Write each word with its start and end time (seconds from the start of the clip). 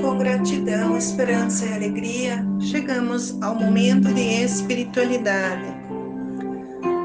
Com 0.00 0.18
gratidão, 0.18 0.96
esperança 0.96 1.66
e 1.66 1.74
alegria, 1.74 2.44
chegamos 2.60 3.40
ao 3.42 3.54
momento 3.54 4.12
de 4.12 4.42
espiritualidade. 4.42 5.66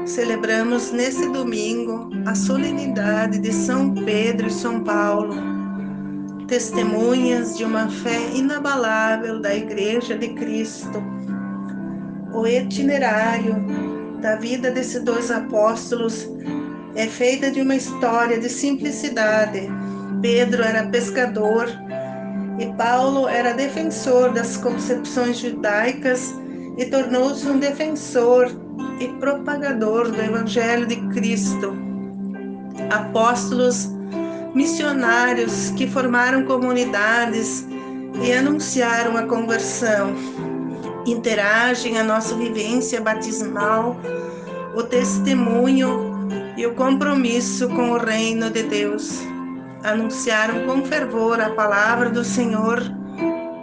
Celebramos 0.04 0.92
nesse 0.92 1.28
domingo 1.30 2.10
a 2.26 2.34
solenidade 2.34 3.38
de 3.38 3.52
São 3.52 3.94
Pedro 3.94 4.46
e 4.46 4.52
São 4.52 4.82
Paulo, 4.84 5.34
testemunhas 6.46 7.56
de 7.56 7.64
uma 7.64 7.88
fé 7.88 8.30
inabalável 8.34 9.40
da 9.40 9.54
Igreja 9.54 10.16
de 10.16 10.28
Cristo. 10.28 11.02
O 12.32 12.46
itinerário 12.46 13.95
da 14.20 14.36
vida 14.36 14.70
desses 14.70 15.02
dois 15.02 15.30
apóstolos 15.30 16.28
é 16.94 17.06
feita 17.06 17.50
de 17.50 17.60
uma 17.60 17.76
história 17.76 18.38
de 18.38 18.48
simplicidade. 18.48 19.68
Pedro 20.22 20.62
era 20.62 20.88
pescador 20.88 21.68
e 22.58 22.66
Paulo 22.76 23.28
era 23.28 23.52
defensor 23.52 24.32
das 24.32 24.56
concepções 24.56 25.38
judaicas 25.38 26.34
e 26.78 26.86
tornou-se 26.86 27.46
um 27.46 27.58
defensor 27.58 28.50
e 28.98 29.08
propagador 29.20 30.10
do 30.10 30.20
Evangelho 30.20 30.86
de 30.86 30.96
Cristo. 31.08 31.76
Apóstolos 32.90 33.90
missionários 34.54 35.70
que 35.76 35.86
formaram 35.86 36.44
comunidades 36.44 37.66
e 38.22 38.32
anunciaram 38.32 39.16
a 39.16 39.24
conversão. 39.24 40.14
Interagem 41.06 41.98
a 41.98 42.02
nossa 42.02 42.34
vivência 42.34 43.00
batismal, 43.00 43.96
o 44.74 44.82
testemunho 44.82 46.28
e 46.56 46.66
o 46.66 46.74
compromisso 46.74 47.68
com 47.68 47.92
o 47.92 47.98
reino 47.98 48.50
de 48.50 48.64
Deus. 48.64 49.20
Anunciaram 49.84 50.66
com 50.66 50.84
fervor 50.84 51.40
a 51.40 51.50
palavra 51.50 52.10
do 52.10 52.24
Senhor 52.24 52.82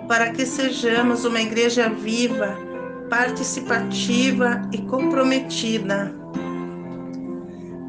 para 0.07 0.31
que 0.31 0.45
sejamos 0.45 1.25
uma 1.25 1.41
igreja 1.41 1.89
viva 1.89 2.57
participativa 3.09 4.61
e 4.71 4.77
comprometida. 4.83 6.15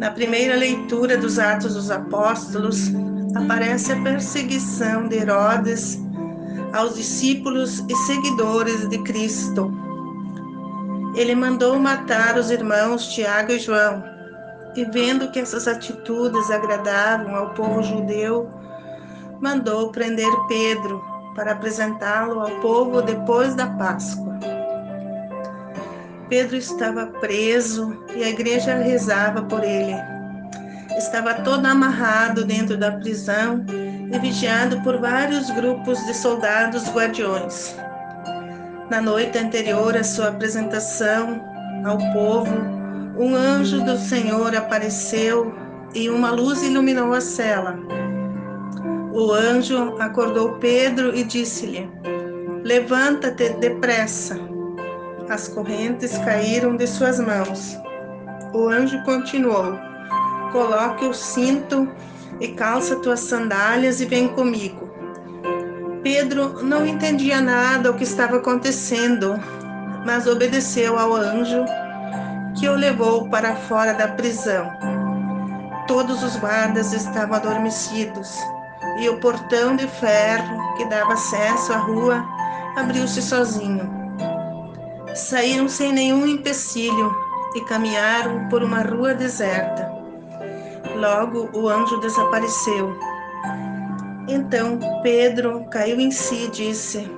Na 0.00 0.10
primeira 0.10 0.56
leitura 0.56 1.16
dos 1.16 1.38
Atos 1.38 1.74
dos 1.74 1.90
Apóstolos, 1.92 2.90
aparece 3.36 3.92
a 3.92 4.02
perseguição 4.02 5.06
de 5.08 5.16
Herodes 5.16 6.03
aos 6.74 6.96
discípulos 6.96 7.84
e 7.88 7.94
seguidores 7.94 8.88
de 8.88 8.98
Cristo. 9.04 9.72
Ele 11.14 11.34
mandou 11.34 11.78
matar 11.78 12.36
os 12.36 12.50
irmãos 12.50 13.06
Tiago 13.14 13.52
e 13.52 13.60
João, 13.60 14.02
e 14.74 14.84
vendo 14.84 15.30
que 15.30 15.38
essas 15.38 15.68
atitudes 15.68 16.50
agradavam 16.50 17.36
ao 17.36 17.54
povo 17.54 17.80
judeu, 17.80 18.50
mandou 19.40 19.92
prender 19.92 20.28
Pedro 20.48 21.00
para 21.36 21.52
apresentá-lo 21.52 22.40
ao 22.40 22.50
povo 22.60 23.00
depois 23.00 23.54
da 23.54 23.68
Páscoa. 23.68 24.36
Pedro 26.28 26.56
estava 26.56 27.06
preso 27.06 27.96
e 28.16 28.24
a 28.24 28.30
igreja 28.30 28.74
rezava 28.74 29.42
por 29.42 29.62
ele. 29.62 29.94
Estava 30.98 31.34
todo 31.34 31.64
amarrado 31.66 32.44
dentro 32.44 32.76
da 32.76 32.90
prisão 32.90 33.64
e 34.12 34.18
vigiado 34.18 34.80
por 34.82 34.98
vários 34.98 35.50
grupos 35.50 35.98
de 36.06 36.14
soldados 36.14 36.88
guardiões. 36.90 37.76
Na 38.90 39.00
noite 39.00 39.38
anterior 39.38 39.96
à 39.96 40.04
sua 40.04 40.28
apresentação 40.28 41.40
ao 41.84 41.98
povo, 42.12 42.54
um 43.18 43.34
anjo 43.34 43.82
do 43.84 43.96
Senhor 43.96 44.54
apareceu 44.54 45.54
e 45.94 46.10
uma 46.10 46.30
luz 46.30 46.62
iluminou 46.62 47.12
a 47.12 47.20
cela. 47.20 47.78
O 49.12 49.32
anjo 49.32 49.96
acordou 50.00 50.54
Pedro 50.58 51.14
e 51.14 51.22
disse-lhe: 51.24 51.88
Levanta-te 52.64 53.50
depressa 53.54 54.38
as 55.28 55.48
correntes 55.48 56.18
caíram 56.18 56.76
de 56.76 56.86
suas 56.86 57.18
mãos. 57.20 57.78
O 58.52 58.68
anjo 58.68 59.02
continuou: 59.04 59.78
Coloque 60.52 61.04
o 61.04 61.14
cinto 61.14 61.88
e 62.40 62.48
calça 62.48 62.96
tuas 62.96 63.20
sandálias 63.20 64.00
e 64.00 64.06
vem 64.06 64.28
comigo. 64.28 64.90
Pedro 66.02 66.62
não 66.62 66.86
entendia 66.86 67.40
nada 67.40 67.90
o 67.90 67.94
que 67.94 68.04
estava 68.04 68.36
acontecendo, 68.36 69.40
mas 70.04 70.26
obedeceu 70.26 70.98
ao 70.98 71.14
anjo 71.14 71.64
que 72.58 72.68
o 72.68 72.74
levou 72.74 73.28
para 73.30 73.56
fora 73.56 73.94
da 73.94 74.08
prisão. 74.08 74.70
Todos 75.86 76.22
os 76.22 76.36
guardas 76.36 76.92
estavam 76.92 77.36
adormecidos 77.36 78.38
e 78.98 79.08
o 79.08 79.18
portão 79.18 79.76
de 79.76 79.86
ferro 79.88 80.76
que 80.76 80.84
dava 80.86 81.14
acesso 81.14 81.72
à 81.72 81.78
rua 81.78 82.24
abriu-se 82.76 83.22
sozinho. 83.22 83.90
Saíram 85.14 85.68
sem 85.68 85.92
nenhum 85.92 86.26
empecilho 86.26 87.14
e 87.54 87.60
caminharam 87.62 88.48
por 88.48 88.62
uma 88.62 88.82
rua 88.82 89.14
deserta. 89.14 89.93
Logo 90.94 91.50
o 91.52 91.68
anjo 91.68 91.98
desapareceu. 92.00 92.96
Então 94.28 94.78
Pedro 95.02 95.64
caiu 95.70 96.00
em 96.00 96.10
si 96.10 96.44
e 96.44 96.50
disse: 96.50 97.10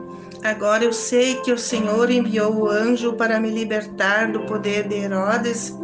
Agora 0.42 0.84
eu 0.84 0.92
sei 0.92 1.36
que 1.36 1.52
o 1.52 1.58
Senhor 1.58 2.10
enviou 2.10 2.54
o 2.54 2.68
anjo 2.68 3.12
para 3.14 3.38
me 3.38 3.50
libertar 3.50 4.32
do 4.32 4.40
poder 4.46 4.88
de 4.88 4.96
Herodes 4.96 5.74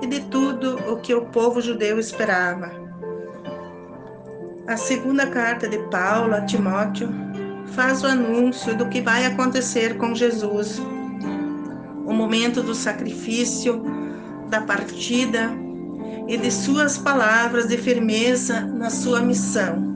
e 0.00 0.06
de 0.06 0.20
tudo 0.20 0.76
o 0.90 0.96
que 0.96 1.14
o 1.14 1.26
povo 1.26 1.60
judeu 1.60 1.98
esperava. 1.98 2.70
A 4.66 4.76
segunda 4.76 5.26
carta 5.26 5.68
de 5.68 5.78
Paulo 5.90 6.34
a 6.34 6.40
Timóteo 6.42 7.08
faz 7.74 8.02
o 8.02 8.06
anúncio 8.06 8.76
do 8.76 8.88
que 8.88 9.00
vai 9.00 9.26
acontecer 9.26 9.96
com 9.96 10.14
Jesus 10.14 10.80
o 12.04 12.12
momento 12.12 12.62
do 12.62 12.74
sacrifício, 12.74 13.82
da 14.48 14.60
partida 14.60 15.50
e 16.28 16.36
de 16.36 16.50
suas 16.50 16.98
palavras 16.98 17.68
de 17.68 17.76
firmeza 17.76 18.60
na 18.60 18.90
sua 18.90 19.20
missão. 19.20 19.90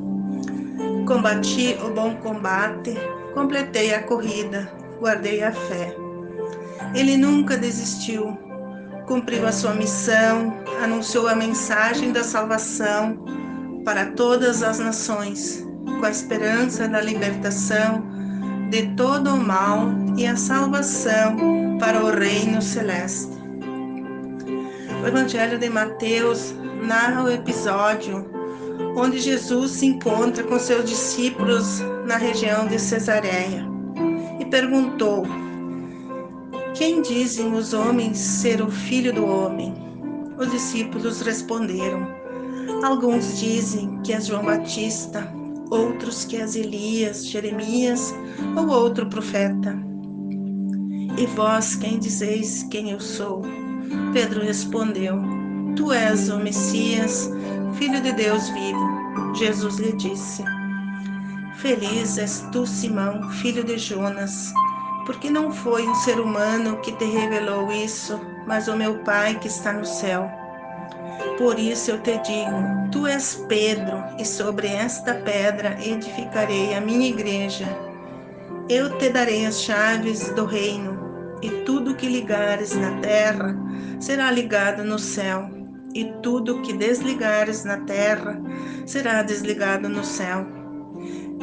Combati 1.06 1.76
o 1.84 1.90
bom 1.90 2.16
combate, 2.16 2.94
completei 3.32 3.94
a 3.94 4.02
corrida, 4.02 4.70
guardei 5.00 5.42
a 5.42 5.52
fé. 5.52 5.96
Ele 6.94 7.16
nunca 7.16 7.56
desistiu, 7.56 8.36
cumpriu 9.06 9.46
a 9.46 9.52
sua 9.52 9.74
missão, 9.74 10.52
anunciou 10.82 11.28
a 11.28 11.34
mensagem 11.34 12.12
da 12.12 12.24
salvação 12.24 13.24
para 13.84 14.06
todas 14.12 14.62
as 14.62 14.78
nações, 14.78 15.64
com 15.84 16.04
a 16.04 16.10
esperança 16.10 16.88
da 16.88 17.00
libertação 17.00 18.04
de 18.70 18.88
todo 18.96 19.30
o 19.30 19.36
mal 19.36 19.88
e 20.16 20.26
a 20.26 20.36
salvação 20.36 21.36
para 21.78 22.04
o 22.04 22.10
reino 22.10 22.60
celeste. 22.60 23.35
O 25.06 25.08
Evangelho 25.08 25.56
de 25.56 25.70
Mateus 25.70 26.52
narra 26.82 27.22
o 27.22 27.30
episódio 27.30 28.28
onde 28.96 29.20
Jesus 29.20 29.70
se 29.70 29.86
encontra 29.86 30.42
com 30.42 30.58
seus 30.58 30.84
discípulos 30.84 31.78
na 32.04 32.16
região 32.16 32.66
de 32.66 32.76
Cesareia 32.76 33.64
e 34.40 34.44
perguntou: 34.46 35.22
Quem 36.74 37.02
dizem 37.02 37.54
os 37.54 37.72
homens 37.72 38.18
ser 38.18 38.60
o 38.60 38.68
filho 38.68 39.12
do 39.12 39.24
homem? 39.24 39.72
Os 40.38 40.50
discípulos 40.50 41.20
responderam: 41.20 42.04
Alguns 42.82 43.38
dizem 43.38 44.02
que 44.02 44.12
é 44.12 44.20
João 44.20 44.44
Batista, 44.44 45.32
outros 45.70 46.24
que 46.24 46.36
é 46.36 46.42
Elias, 46.42 47.24
Jeremias 47.28 48.12
ou 48.56 48.68
outro 48.70 49.06
profeta. 49.06 49.78
E 51.16 51.26
vós 51.26 51.76
quem 51.76 51.96
dizeis 51.96 52.64
quem 52.64 52.90
eu 52.90 52.98
sou? 52.98 53.65
Pedro 54.12 54.42
respondeu: 54.42 55.20
Tu 55.76 55.92
és 55.92 56.28
o 56.28 56.38
Messias, 56.38 57.30
filho 57.74 58.00
de 58.00 58.12
Deus 58.12 58.48
vivo. 58.50 59.34
Jesus 59.34 59.76
lhe 59.76 59.92
disse: 59.92 60.42
Feliz 61.56 62.18
és 62.18 62.46
tu, 62.52 62.66
Simão, 62.66 63.30
filho 63.30 63.64
de 63.64 63.78
Jonas, 63.78 64.52
porque 65.04 65.30
não 65.30 65.52
foi 65.52 65.86
um 65.86 65.94
ser 65.94 66.18
humano 66.20 66.78
que 66.80 66.92
te 66.92 67.04
revelou 67.04 67.70
isso, 67.70 68.20
mas 68.46 68.68
o 68.68 68.76
meu 68.76 68.98
Pai 69.00 69.38
que 69.38 69.48
está 69.48 69.72
no 69.72 69.84
céu. 69.84 70.30
Por 71.38 71.58
isso 71.58 71.90
eu 71.90 72.00
te 72.00 72.18
digo: 72.18 72.90
Tu 72.90 73.06
és 73.06 73.44
Pedro, 73.48 74.02
e 74.18 74.24
sobre 74.24 74.68
esta 74.68 75.14
pedra 75.14 75.76
edificarei 75.82 76.74
a 76.74 76.80
minha 76.80 77.08
igreja. 77.08 77.66
Eu 78.68 78.96
te 78.98 79.10
darei 79.10 79.46
as 79.46 79.62
chaves 79.62 80.30
do 80.30 80.44
reino 80.44 80.96
e 81.42 81.50
tudo 81.64 81.94
que 81.94 82.08
ligares 82.08 82.74
na 82.74 82.98
terra 83.00 83.65
será 84.00 84.30
ligado 84.30 84.84
no 84.84 84.98
céu, 84.98 85.50
e 85.94 86.04
tudo 86.22 86.60
que 86.62 86.72
desligares 86.72 87.64
na 87.64 87.78
terra 87.78 88.40
será 88.84 89.22
desligado 89.22 89.88
no 89.88 90.04
céu. 90.04 90.46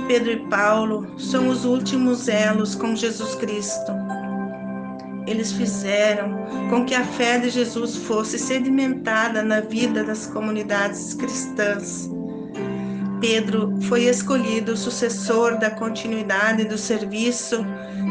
Pedro 0.07 0.31
e 0.31 0.49
Paulo 0.49 1.19
são 1.19 1.49
os 1.49 1.65
últimos 1.65 2.27
elos 2.27 2.75
com 2.75 2.95
Jesus 2.95 3.35
Cristo. 3.35 3.91
eles 5.25 5.51
fizeram 5.53 6.45
com 6.69 6.85
que 6.85 6.93
a 6.93 7.03
fé 7.03 7.39
de 7.39 7.49
Jesus 7.49 7.95
fosse 7.95 8.37
sedimentada 8.37 9.41
na 9.41 9.61
vida 9.61 10.03
das 10.03 10.27
comunidades 10.27 11.13
cristãs. 11.13 12.09
Pedro 13.21 13.73
foi 13.83 14.03
escolhido 14.03 14.75
sucessor 14.75 15.57
da 15.57 15.71
continuidade 15.71 16.65
do 16.65 16.77
serviço 16.77 17.65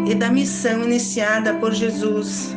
e 0.07 0.15
da 0.15 0.31
missão 0.31 0.83
iniciada 0.85 1.55
por 1.55 1.73
Jesus. 1.73 2.57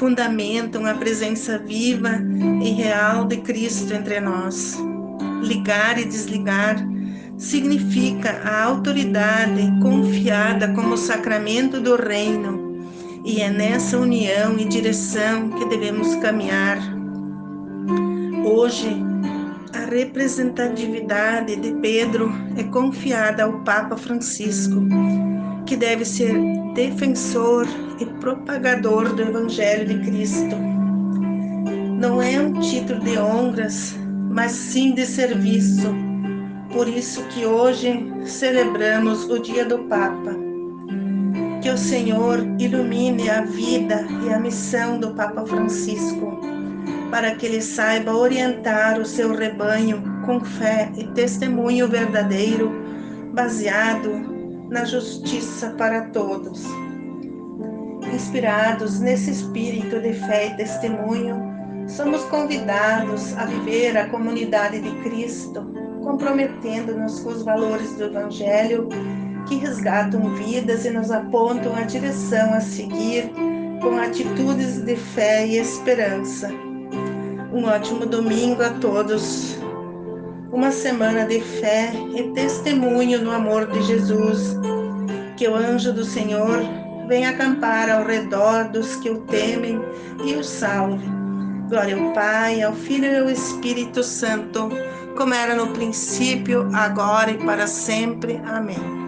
Fundamentam 0.00 0.86
a 0.86 0.94
presença 0.94 1.58
viva 1.58 2.22
e 2.62 2.70
real 2.70 3.26
de 3.26 3.36
Cristo 3.36 3.92
entre 3.92 4.18
nós. 4.18 4.78
Ligar 5.42 5.98
e 5.98 6.06
desligar 6.06 6.76
significa 7.36 8.40
a 8.42 8.64
autoridade 8.64 9.60
confiada 9.82 10.72
como 10.72 10.96
sacramento 10.96 11.82
do 11.82 11.96
reino, 11.96 12.82
e 13.26 13.42
é 13.42 13.50
nessa 13.50 13.98
união 13.98 14.58
e 14.58 14.64
direção 14.64 15.50
que 15.50 15.66
devemos 15.66 16.14
caminhar. 16.14 16.78
Hoje, 18.42 18.96
a 19.74 19.84
representatividade 19.84 21.56
de 21.56 21.74
Pedro 21.74 22.32
é 22.56 22.62
confiada 22.64 23.44
ao 23.44 23.52
Papa 23.64 23.98
Francisco, 23.98 24.80
que 25.66 25.76
deve 25.76 26.06
ser 26.06 26.59
defensor 26.74 27.66
e 27.98 28.06
propagador 28.06 29.14
do 29.14 29.22
Evangelho 29.22 29.86
de 29.86 29.98
Cristo. 30.10 30.56
Não 31.98 32.22
é 32.22 32.40
um 32.40 32.54
título 32.60 33.00
de 33.00 33.18
honras, 33.18 33.94
mas 34.30 34.52
sim 34.52 34.94
de 34.94 35.04
serviço. 35.04 35.92
Por 36.72 36.88
isso 36.88 37.22
que 37.24 37.44
hoje 37.44 38.06
celebramos 38.24 39.24
o 39.28 39.38
Dia 39.38 39.64
do 39.64 39.80
Papa. 39.80 40.34
Que 41.60 41.68
o 41.68 41.76
Senhor 41.76 42.38
ilumine 42.58 43.28
a 43.28 43.42
vida 43.42 44.06
e 44.24 44.32
a 44.32 44.38
missão 44.38 44.98
do 44.98 45.10
Papa 45.14 45.44
Francisco 45.44 46.40
para 47.10 47.34
que 47.34 47.44
ele 47.44 47.60
saiba 47.60 48.14
orientar 48.14 49.00
o 49.00 49.04
seu 49.04 49.34
rebanho 49.34 50.00
com 50.24 50.40
fé 50.40 50.92
e 50.96 51.04
testemunho 51.08 51.88
verdadeiro, 51.88 52.70
baseado 53.32 54.39
na 54.70 54.84
justiça 54.84 55.70
para 55.76 56.06
todos. 56.06 56.64
Inspirados 58.14 59.00
nesse 59.00 59.30
espírito 59.30 60.00
de 60.00 60.12
fé 60.14 60.48
e 60.48 60.56
testemunho, 60.56 61.36
somos 61.88 62.22
convidados 62.24 63.36
a 63.36 63.44
viver 63.44 63.96
a 63.96 64.08
comunidade 64.08 64.80
de 64.80 64.90
Cristo, 65.02 65.70
comprometendo-nos 66.02 67.20
com 67.20 67.30
os 67.30 67.42
valores 67.42 67.94
do 67.96 68.04
Evangelho 68.04 68.88
que 69.46 69.56
resgatam 69.56 70.34
vidas 70.34 70.84
e 70.84 70.90
nos 70.90 71.10
apontam 71.10 71.74
a 71.74 71.82
direção 71.82 72.54
a 72.54 72.60
seguir 72.60 73.30
com 73.82 73.98
atitudes 73.98 74.82
de 74.82 74.96
fé 74.96 75.46
e 75.46 75.56
esperança 75.56 76.50
um 77.52 77.64
ótimo 77.64 78.06
domingo 78.06 78.62
a 78.62 78.70
todos. 78.70 79.58
Uma 80.52 80.72
semana 80.72 81.24
de 81.26 81.40
fé 81.40 81.92
e 82.14 82.24
testemunho 82.32 83.22
no 83.22 83.30
amor 83.30 83.66
de 83.66 83.82
Jesus. 83.82 84.56
Que 85.36 85.48
o 85.48 85.54
anjo 85.54 85.92
do 85.92 86.04
Senhor 86.04 86.60
venha 87.08 87.30
acampar 87.30 87.90
ao 87.90 88.04
redor 88.04 88.68
dos 88.68 88.96
que 88.96 89.10
o 89.10 89.20
temem 89.22 89.80
e 90.24 90.34
o 90.34 90.44
salve. 90.44 91.08
Glória 91.68 91.96
ao 91.96 92.12
Pai, 92.12 92.62
ao 92.62 92.72
Filho 92.72 93.06
e 93.06 93.16
ao 93.16 93.30
Espírito 93.30 94.02
Santo, 94.02 94.68
como 95.16 95.32
era 95.32 95.54
no 95.54 95.68
princípio, 95.68 96.68
agora 96.74 97.30
e 97.30 97.38
para 97.38 97.66
sempre. 97.66 98.40
Amém. 98.44 98.99